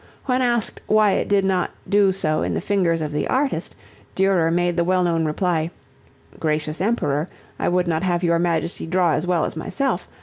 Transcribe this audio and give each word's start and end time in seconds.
When 0.25 0.41
asked 0.41 0.81
why 0.87 1.11
it 1.11 1.27
did 1.27 1.45
not 1.45 1.69
do 1.87 2.11
so 2.11 2.41
in 2.41 2.55
the 2.55 2.59
fingers 2.59 3.01
of 3.01 3.11
the 3.11 3.27
artist, 3.27 3.75
Durer 4.15 4.49
made 4.49 4.75
the 4.75 4.83
well 4.83 5.03
known 5.03 5.25
reply, 5.25 5.69
"Gracious 6.39 6.81
Emperor, 6.81 7.29
I 7.59 7.69
would 7.69 7.87
not 7.87 8.01
have 8.01 8.23
your 8.23 8.39
majesty 8.39 8.87
draw 8.87 9.11
as 9.11 9.27
well 9.27 9.45
as 9.45 9.55
myself. 9.55 10.07